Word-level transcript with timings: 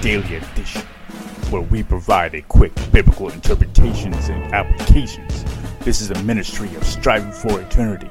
Daily 0.00 0.36
Edition, 0.36 0.82
where 1.50 1.62
we 1.62 1.82
provide 1.82 2.34
a 2.34 2.42
quick 2.42 2.72
biblical 2.92 3.28
interpretations 3.28 4.28
and 4.28 4.42
applications. 4.52 5.44
This 5.80 6.00
is 6.00 6.10
a 6.10 6.22
ministry 6.22 6.74
of 6.74 6.84
striving 6.84 7.32
for 7.32 7.60
eternity. 7.60 8.08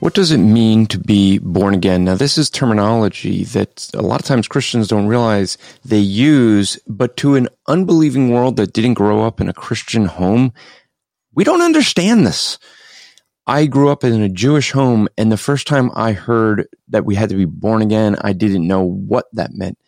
What 0.00 0.14
does 0.14 0.30
it 0.30 0.38
mean 0.38 0.86
to 0.86 0.98
be 0.98 1.38
born 1.38 1.74
again? 1.74 2.04
Now, 2.04 2.14
this 2.14 2.38
is 2.38 2.48
terminology 2.48 3.44
that 3.44 3.90
a 3.94 4.02
lot 4.02 4.20
of 4.20 4.26
times 4.26 4.46
Christians 4.46 4.88
don't 4.88 5.08
realize 5.08 5.58
they 5.84 5.98
use, 5.98 6.78
but 6.86 7.16
to 7.16 7.34
an 7.34 7.48
unbelieving 7.66 8.30
world 8.30 8.56
that 8.56 8.72
didn't 8.72 8.94
grow 8.94 9.24
up 9.24 9.40
in 9.40 9.48
a 9.48 9.52
Christian 9.52 10.04
home, 10.04 10.52
we 11.34 11.42
don't 11.44 11.62
understand 11.62 12.26
this. 12.26 12.58
I 13.46 13.66
grew 13.66 13.90
up 13.90 14.02
in 14.02 14.20
a 14.20 14.28
Jewish 14.28 14.72
home, 14.72 15.08
and 15.16 15.30
the 15.30 15.36
first 15.36 15.66
time 15.66 15.90
I 15.94 16.12
heard 16.12 16.66
that 16.88 17.04
we 17.04 17.14
had 17.14 17.28
to 17.28 17.36
be 17.36 17.44
born 17.44 17.80
again, 17.82 18.16
I 18.20 18.32
didn't 18.32 18.66
know 18.66 18.82
what 18.82 19.26
that 19.32 19.52
meant. 19.52 19.78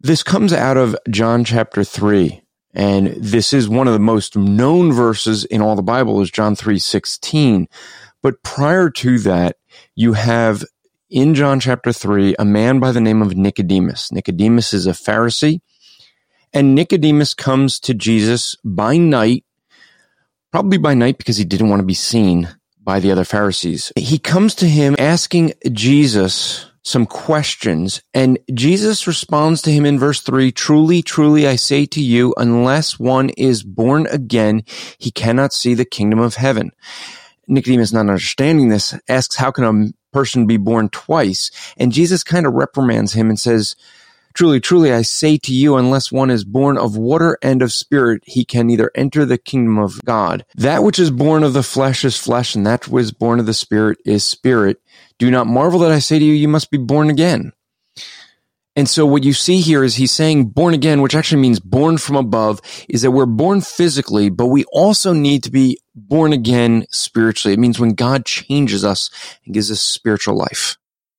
This 0.00 0.22
comes 0.22 0.52
out 0.52 0.76
of 0.76 0.96
John 1.10 1.44
chapter 1.44 1.84
3. 1.84 2.42
And 2.74 3.08
this 3.08 3.52
is 3.52 3.68
one 3.68 3.86
of 3.88 3.92
the 3.92 3.98
most 3.98 4.36
known 4.36 4.92
verses 4.92 5.44
in 5.44 5.60
all 5.60 5.74
the 5.74 5.82
Bible 5.82 6.20
is 6.20 6.30
John 6.30 6.54
3:16. 6.54 7.66
But 8.22 8.42
prior 8.42 8.90
to 8.90 9.18
that, 9.20 9.56
you 9.94 10.12
have 10.12 10.64
in 11.10 11.34
John 11.34 11.60
chapter 11.60 11.92
3 11.92 12.36
a 12.38 12.44
man 12.44 12.78
by 12.78 12.92
the 12.92 13.00
name 13.00 13.22
of 13.22 13.36
Nicodemus. 13.36 14.12
Nicodemus 14.12 14.74
is 14.74 14.86
a 14.86 14.92
Pharisee, 14.92 15.60
and 16.52 16.74
Nicodemus 16.74 17.34
comes 17.34 17.80
to 17.80 17.94
Jesus 17.94 18.54
by 18.64 18.96
night, 18.96 19.44
probably 20.52 20.78
by 20.78 20.94
night 20.94 21.18
because 21.18 21.36
he 21.36 21.44
didn't 21.44 21.68
want 21.68 21.80
to 21.80 21.86
be 21.86 21.94
seen 21.94 22.48
by 22.82 23.00
the 23.00 23.10
other 23.10 23.24
Pharisees. 23.24 23.92
He 23.96 24.18
comes 24.18 24.54
to 24.56 24.68
him 24.68 24.96
asking 24.98 25.52
Jesus 25.72 26.66
some 26.82 27.04
questions 27.04 28.00
and 28.14 28.38
Jesus 28.54 29.06
responds 29.06 29.60
to 29.62 29.70
him 29.70 29.84
in 29.84 29.98
verse 29.98 30.22
three, 30.22 30.50
truly, 30.50 31.02
truly, 31.02 31.46
I 31.46 31.56
say 31.56 31.84
to 31.86 32.02
you, 32.02 32.34
unless 32.38 32.98
one 32.98 33.28
is 33.30 33.62
born 33.62 34.06
again, 34.06 34.62
he 34.98 35.10
cannot 35.10 35.52
see 35.52 35.74
the 35.74 35.84
kingdom 35.84 36.18
of 36.18 36.36
heaven. 36.36 36.70
Nicodemus, 37.46 37.92
not 37.92 38.00
understanding 38.00 38.68
this, 38.68 38.98
asks, 39.08 39.36
How 39.36 39.50
can 39.50 39.64
a 39.64 39.92
person 40.12 40.46
be 40.46 40.56
born 40.56 40.88
twice? 40.90 41.50
And 41.76 41.92
Jesus 41.92 42.22
kind 42.22 42.46
of 42.46 42.54
reprimands 42.54 43.12
him 43.12 43.28
and 43.28 43.38
says, 43.38 43.76
Truly, 44.34 44.60
truly, 44.60 44.92
I 44.92 45.02
say 45.02 45.36
to 45.38 45.52
you, 45.52 45.76
unless 45.76 46.12
one 46.12 46.30
is 46.30 46.44
born 46.44 46.78
of 46.78 46.96
water 46.96 47.38
and 47.42 47.60
of 47.60 47.72
spirit, 47.72 48.22
he 48.24 48.44
can 48.44 48.68
neither 48.68 48.90
enter 48.94 49.24
the 49.24 49.38
kingdom 49.38 49.78
of 49.78 50.00
God. 50.04 50.44
That 50.54 50.82
which 50.82 50.98
is 50.98 51.10
born 51.10 51.42
of 51.42 51.54
the 51.54 51.62
flesh 51.62 52.04
is 52.04 52.16
flesh, 52.16 52.54
and 52.54 52.66
that 52.66 52.86
which 52.86 53.04
is 53.04 53.12
born 53.12 53.40
of 53.40 53.46
the 53.46 53.54
spirit 53.54 53.98
is 54.04 54.24
spirit. 54.24 54.80
Do 55.18 55.30
not 55.30 55.46
marvel 55.46 55.80
that 55.80 55.90
I 55.90 55.98
say 55.98 56.18
to 56.18 56.24
you, 56.24 56.34
you 56.34 56.48
must 56.48 56.70
be 56.70 56.78
born 56.78 57.10
again. 57.10 57.52
And 58.78 58.88
so 58.88 59.04
what 59.04 59.24
you 59.24 59.32
see 59.32 59.60
here 59.60 59.82
is 59.82 59.96
he's 59.96 60.12
saying 60.12 60.50
born 60.50 60.72
again, 60.72 61.02
which 61.02 61.16
actually 61.16 61.42
means 61.42 61.58
born 61.58 61.98
from 61.98 62.14
above, 62.14 62.60
is 62.88 63.02
that 63.02 63.10
we're 63.10 63.26
born 63.26 63.60
physically, 63.60 64.30
but 64.30 64.46
we 64.46 64.62
also 64.66 65.12
need 65.12 65.42
to 65.42 65.50
be 65.50 65.78
born 65.96 66.32
again 66.32 66.86
spiritually. 66.90 67.54
It 67.54 67.58
means 67.58 67.80
when 67.80 67.94
God 67.94 68.24
changes 68.24 68.84
us 68.84 69.10
and 69.44 69.52
gives 69.52 69.72
us 69.72 69.80
spiritual 69.80 70.36
life. 70.36 70.76